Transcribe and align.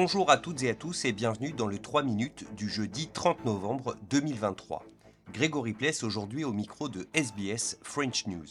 Bonjour 0.00 0.30
à 0.30 0.36
toutes 0.36 0.62
et 0.62 0.70
à 0.70 0.76
tous 0.76 1.06
et 1.06 1.12
bienvenue 1.12 1.50
dans 1.52 1.66
le 1.66 1.80
3 1.80 2.04
minutes 2.04 2.44
du 2.54 2.68
jeudi 2.68 3.08
30 3.08 3.44
novembre 3.44 3.96
2023. 4.10 4.84
Grégory 5.32 5.72
Pless 5.72 6.04
aujourd'hui 6.04 6.44
au 6.44 6.52
micro 6.52 6.88
de 6.88 7.08
SBS 7.14 7.78
French 7.82 8.28
News. 8.28 8.46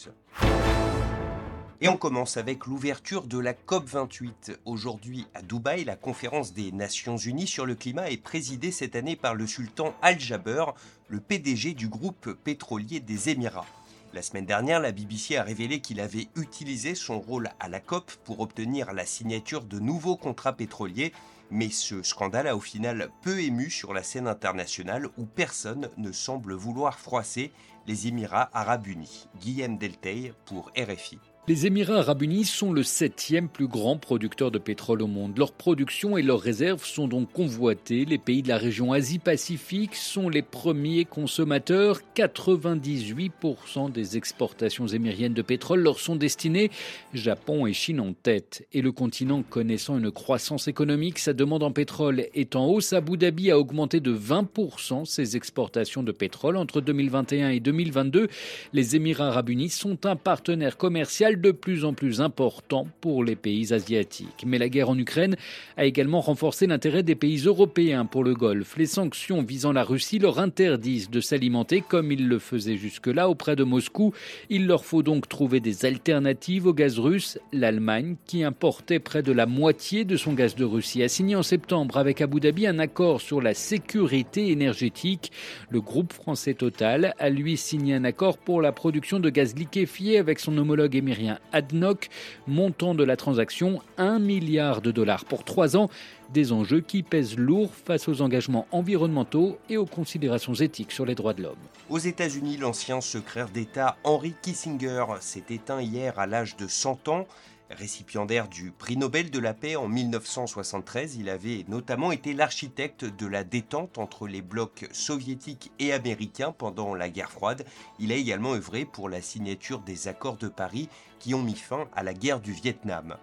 Et 1.79 1.87
on 1.87 1.95
commence 1.95 2.35
avec 2.35 2.65
l'ouverture 2.65 3.23
de 3.23 3.39
la 3.39 3.53
COP28. 3.53 4.57
Aujourd'hui 4.65 5.25
à 5.33 5.41
Dubaï, 5.41 5.85
la 5.85 5.95
conférence 5.95 6.51
des 6.51 6.73
Nations 6.73 7.15
Unies 7.15 7.47
sur 7.47 7.65
le 7.65 7.75
climat 7.75 8.11
est 8.11 8.21
présidée 8.21 8.71
cette 8.71 8.97
année 8.97 9.15
par 9.15 9.33
le 9.33 9.47
sultan 9.47 9.95
Al-Jaber, 10.01 10.65
le 11.07 11.21
PDG 11.21 11.75
du 11.75 11.87
groupe 11.87 12.29
pétrolier 12.43 12.99
des 12.99 13.29
Émirats. 13.29 13.76
La 14.13 14.21
semaine 14.21 14.45
dernière, 14.45 14.79
la 14.79 14.91
BBC 14.91 15.35
a 15.35 15.43
révélé 15.43 15.81
qu'il 15.81 15.99
avait 15.99 16.27
utilisé 16.35 16.95
son 16.95 17.19
rôle 17.19 17.49
à 17.59 17.67
la 17.67 17.79
COP 17.79 18.11
pour 18.23 18.39
obtenir 18.39 18.93
la 18.93 19.05
signature 19.05 19.63
de 19.63 19.79
nouveaux 19.79 20.15
contrats 20.15 20.53
pétroliers, 20.53 21.11
mais 21.51 21.69
ce 21.69 22.01
scandale 22.03 22.47
a 22.47 22.55
au 22.55 22.61
final 22.61 23.09
peu 23.21 23.41
ému 23.41 23.69
sur 23.69 23.93
la 23.93 24.03
scène 24.03 24.27
internationale 24.27 25.07
où 25.17 25.25
personne 25.25 25.89
ne 25.97 26.11
semble 26.11 26.53
vouloir 26.53 26.99
froisser 26.99 27.51
les 27.85 28.07
Émirats 28.07 28.49
arabes 28.53 28.87
unis. 28.87 29.27
Guillaume 29.39 29.77
Delteil 29.77 30.33
pour 30.45 30.71
RFI. 30.77 31.19
Les 31.49 31.65
Émirats 31.65 31.99
arabes 31.99 32.23
unis 32.23 32.43
sont 32.43 32.73
le 32.73 32.83
septième 32.83 33.47
plus 33.47 33.69
grand 33.69 33.95
producteur 33.95 34.51
de 34.51 34.59
pétrole 34.59 35.01
au 35.01 35.07
monde. 35.07 35.37
Leur 35.37 35.53
production 35.53 36.17
et 36.17 36.21
leurs 36.21 36.41
réserves 36.41 36.83
sont 36.83 37.07
donc 37.07 37.31
convoitées. 37.31 38.03
Les 38.03 38.17
pays 38.17 38.41
de 38.41 38.49
la 38.49 38.57
région 38.57 38.91
Asie-Pacifique 38.91 39.95
sont 39.95 40.27
les 40.27 40.41
premiers 40.41 41.05
consommateurs. 41.05 42.01
98% 42.17 43.93
des 43.93 44.17
exportations 44.17 44.87
émiriennes 44.87 45.33
de 45.33 45.41
pétrole 45.41 45.79
leur 45.79 46.01
sont 46.01 46.17
destinées. 46.17 46.69
Japon 47.13 47.65
et 47.65 47.71
Chine 47.71 48.01
en 48.01 48.11
tête. 48.11 48.67
Et 48.73 48.81
le 48.81 48.91
continent 48.91 49.41
connaissant 49.41 49.97
une 49.97 50.11
croissance 50.11 50.67
économique, 50.67 51.17
sa 51.17 51.31
demande 51.31 51.63
en 51.63 51.71
pétrole 51.71 52.25
est 52.33 52.57
en 52.57 52.65
hausse. 52.65 52.91
Abu 52.91 53.15
Dhabi 53.15 53.51
a 53.51 53.57
augmenté 53.57 54.01
de 54.01 54.13
20% 54.13 55.05
ses 55.05 55.37
exportations 55.37 56.03
de 56.03 56.11
pétrole 56.11 56.57
entre 56.57 56.81
2021 56.81 57.51
et 57.51 57.61
2022. 57.61 58.27
Les 58.73 58.97
Émirats 58.97 59.29
arabes 59.29 59.47
unis 59.47 59.69
sont 59.69 60.05
un 60.05 60.17
partenaire 60.17 60.75
commercial 60.75 61.36
de 61.37 61.51
plus 61.51 61.85
en 61.85 61.93
plus 61.93 62.21
important 62.21 62.87
pour 63.01 63.23
les 63.23 63.35
pays 63.35 63.73
asiatiques. 63.73 64.43
Mais 64.45 64.57
la 64.57 64.69
guerre 64.69 64.89
en 64.89 64.97
Ukraine 64.97 65.35
a 65.77 65.85
également 65.85 66.21
renforcé 66.21 66.67
l'intérêt 66.67 67.03
des 67.03 67.15
pays 67.15 67.37
européens 67.45 68.05
pour 68.05 68.23
le 68.23 68.33
Golfe. 68.33 68.77
Les 68.77 68.85
sanctions 68.85 69.41
visant 69.41 69.71
la 69.71 69.83
Russie 69.83 70.19
leur 70.19 70.39
interdisent 70.39 71.09
de 71.09 71.21
s'alimenter 71.21 71.81
comme 71.81 72.11
ils 72.11 72.27
le 72.27 72.39
faisaient 72.39 72.77
jusque-là 72.77 73.29
auprès 73.29 73.55
de 73.55 73.63
Moscou. 73.63 74.13
Il 74.49 74.67
leur 74.67 74.85
faut 74.85 75.03
donc 75.03 75.27
trouver 75.27 75.59
des 75.59 75.85
alternatives 75.85 76.67
au 76.67 76.73
gaz 76.73 76.99
russe. 76.99 77.39
L'Allemagne, 77.53 78.15
qui 78.25 78.43
importait 78.43 78.99
près 78.99 79.23
de 79.23 79.31
la 79.31 79.45
moitié 79.45 80.05
de 80.05 80.17
son 80.17 80.33
gaz 80.33 80.55
de 80.55 80.65
Russie, 80.65 81.03
a 81.03 81.07
signé 81.07 81.35
en 81.35 81.43
septembre 81.43 81.97
avec 81.97 82.21
Abu 82.21 82.39
Dhabi 82.39 82.67
un 82.67 82.79
accord 82.79 83.21
sur 83.21 83.41
la 83.41 83.53
sécurité 83.53 84.51
énergétique. 84.51 85.31
Le 85.69 85.81
groupe 85.81 86.13
français 86.13 86.53
Total 86.53 87.13
a 87.19 87.29
lui 87.29 87.57
signé 87.57 87.95
un 87.95 88.03
accord 88.03 88.37
pour 88.37 88.61
la 88.61 88.71
production 88.71 89.19
de 89.19 89.29
gaz 89.29 89.55
liquéfié 89.55 90.17
avec 90.17 90.39
son 90.39 90.57
homologue 90.57 90.95
émirien 90.95 91.26
ADNOC, 91.51 92.09
montant 92.47 92.95
de 92.95 93.03
la 93.03 93.15
transaction 93.15 93.81
1 93.97 94.19
milliard 94.19 94.81
de 94.81 94.91
dollars 94.91 95.25
pour 95.25 95.43
trois 95.43 95.77
ans, 95.77 95.89
des 96.33 96.51
enjeux 96.51 96.81
qui 96.81 97.03
pèsent 97.03 97.37
lourd 97.37 97.71
face 97.73 98.07
aux 98.07 98.21
engagements 98.21 98.67
environnementaux 98.71 99.57
et 99.69 99.77
aux 99.77 99.85
considérations 99.85 100.53
éthiques 100.53 100.91
sur 100.91 101.05
les 101.05 101.15
droits 101.15 101.33
de 101.33 101.43
l'homme. 101.43 101.55
Aux 101.89 101.99
États-Unis, 101.99 102.57
l'ancien 102.57 103.01
secrétaire 103.01 103.49
d'État 103.49 103.97
Henry 104.03 104.33
Kissinger 104.41 105.05
s'est 105.19 105.43
éteint 105.49 105.81
hier 105.81 106.17
à 106.19 106.27
l'âge 106.27 106.57
de 106.57 106.67
100 106.67 107.07
ans. 107.07 107.27
Récipiendaire 107.69 108.47
du 108.47 108.71
prix 108.71 108.95
Nobel 108.95 109.29
de 109.29 109.39
la 109.39 109.53
paix 109.53 109.75
en 109.75 109.89
1973, 109.89 111.17
il 111.17 111.27
avait 111.27 111.65
notamment 111.67 112.13
été 112.13 112.33
l'architecte 112.33 113.03
de 113.03 113.27
la 113.27 113.43
détente 113.43 113.97
entre 113.97 114.25
les 114.25 114.41
blocs 114.41 114.87
soviétiques 114.93 115.71
et 115.77 115.91
américains 115.91 116.53
pendant 116.57 116.95
la 116.95 117.09
guerre 117.09 117.31
froide. 117.31 117.65
Il 117.99 118.13
a 118.13 118.15
également 118.15 118.53
œuvré 118.53 118.85
pour 118.85 119.09
la 119.09 119.21
signature 119.21 119.79
des 119.79 120.07
accords 120.07 120.37
de 120.37 120.47
Paris 120.47 120.87
qui 121.19 121.33
ont 121.33 121.43
mis 121.43 121.55
fin 121.55 121.89
à 121.93 122.03
la 122.03 122.13
guerre 122.13 122.39
du 122.39 122.53
Vietnam. 122.53 123.17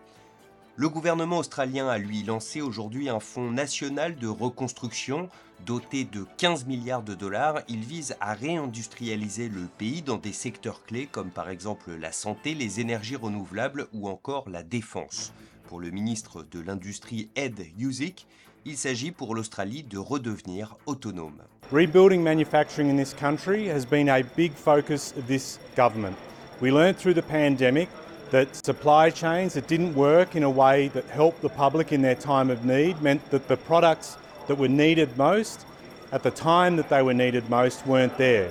Le 0.76 0.88
gouvernement 0.88 1.38
australien 1.38 1.86
a 1.86 1.98
lui 1.98 2.24
lancé 2.24 2.60
aujourd'hui 2.60 3.08
un 3.08 3.20
fonds 3.20 3.52
national 3.52 4.16
de 4.16 4.26
reconstruction 4.26 5.28
doté 5.64 6.02
de 6.02 6.26
15 6.36 6.66
milliards 6.66 7.04
de 7.04 7.14
dollars. 7.14 7.60
Il 7.68 7.84
vise 7.84 8.16
à 8.20 8.34
réindustrialiser 8.34 9.48
le 9.48 9.68
pays 9.78 10.02
dans 10.02 10.16
des 10.16 10.32
secteurs 10.32 10.84
clés 10.84 11.06
comme 11.06 11.30
par 11.30 11.48
exemple 11.48 11.92
la 11.92 12.10
santé, 12.10 12.54
les 12.54 12.80
énergies 12.80 13.14
renouvelables 13.14 13.86
ou 13.92 14.08
encore 14.08 14.50
la 14.50 14.64
défense. 14.64 15.32
Pour 15.68 15.78
le 15.78 15.90
ministre 15.90 16.42
de 16.42 16.58
l'Industrie 16.58 17.30
Ed 17.36 17.64
Husick, 17.78 18.26
il 18.64 18.76
s'agit 18.76 19.12
pour 19.12 19.36
l'Australie 19.36 19.84
de 19.84 19.98
redevenir 19.98 20.76
autonome. 20.86 21.40
Rebuilding 21.70 22.20
manufacturing 22.20 22.90
in 22.90 22.96
this 22.96 23.14
country 23.14 23.70
has 23.70 23.86
been 23.86 24.08
a 24.08 24.22
big 24.36 24.52
focus 24.52 25.14
of 25.16 25.24
this 25.28 25.60
government. 25.76 26.16
We 26.60 26.72
learned 26.72 26.96
through 26.96 27.14
the 27.14 27.24
pandemic 27.24 27.88
that 28.30 28.54
supply 28.56 29.10
chains 29.10 29.54
that 29.54 29.66
didn't 29.66 29.94
work 29.94 30.34
in 30.34 30.42
a 30.42 30.50
way 30.50 30.88
that 30.88 31.04
helped 31.06 31.42
the 31.42 31.48
public 31.48 31.92
in 31.92 32.02
their 32.02 32.14
time 32.14 32.50
of 32.50 32.64
need 32.64 33.00
meant 33.00 33.30
that 33.30 33.48
the 33.48 33.56
products 33.56 34.16
that 34.46 34.56
were 34.56 34.68
needed 34.68 35.16
most 35.16 35.66
at 36.12 36.22
the 36.22 36.30
time 36.30 36.76
that 36.76 36.88
they 36.88 37.02
were 37.02 37.14
needed 37.14 37.48
most 37.50 37.86
weren't 37.86 38.16
there. 38.18 38.50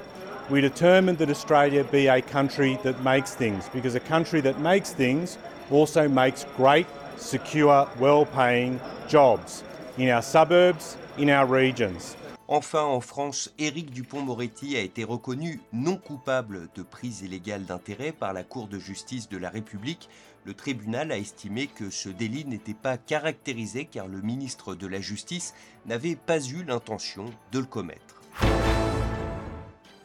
We 0.50 0.60
determined 0.62 1.18
that 1.20 1.30
Australia 1.30 1.84
be 1.84 2.08
a 2.08 2.22
country 2.22 2.78
that 2.84 3.02
makes 3.04 3.34
things 3.34 3.70
because 3.70 3.96
a 3.96 4.00
country 4.00 4.42
that 4.42 4.60
makes 4.60 4.92
things 4.92 5.38
also 5.72 6.08
makes 6.08 6.46
great, 6.58 6.88
secure, 7.18 7.88
well 8.00 8.26
paying 8.26 8.80
jobs 9.08 9.64
in 9.98 10.10
our 10.10 10.22
suburbs, 10.22 10.98
in 11.18 11.30
our 11.30 11.46
regions. 11.46 12.18
Enfin, 12.48 12.84
en 12.84 13.00
France, 13.00 13.54
Éric 13.58 13.92
Dupont-Moretti 13.92 14.76
a 14.76 14.82
été 14.82 15.06
reconnu 15.06 15.62
non 15.72 15.96
coupable 15.96 16.68
de 16.76 16.84
prise 16.84 17.22
illégale 17.22 17.66
d'intérêt 17.66 18.12
par 18.12 18.34
la 18.34 18.44
Cour 18.44 18.68
de 18.68 18.78
justice 18.78 19.30
de 19.30 19.38
la 19.38 19.50
République. 19.50 20.10
Le 20.44 20.54
tribunal 20.54 21.14
a 21.14 21.18
estimé 21.18 21.68
que 21.68 21.90
ce 21.90 22.10
délit 22.10 22.44
n'était 22.44 22.74
pas 22.74 22.98
caractérisé 22.98 23.86
car 23.86 24.08
le 24.08 24.22
ministre 24.22 24.76
de 24.76 24.88
la 24.88 25.00
Justice 25.00 25.54
n'avait 25.86 26.18
pas 26.18 26.42
eu 26.46 26.64
l'intention 26.66 27.26
de 27.54 27.60
le 27.60 27.66
commettre. 27.66 28.22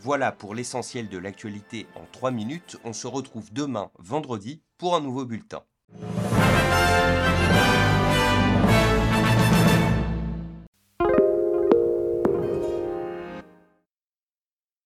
Voilà 0.00 0.30
pour 0.30 0.54
l'essentiel 0.54 1.08
de 1.08 1.18
l'actualité 1.18 1.88
en 1.96 2.04
3 2.12 2.30
minutes. 2.30 2.76
On 2.84 2.92
se 2.92 3.08
retrouve 3.08 3.52
demain, 3.52 3.90
vendredi, 3.98 4.62
pour 4.78 4.94
un 4.94 5.00
nouveau 5.00 5.24
bulletin. 5.24 5.64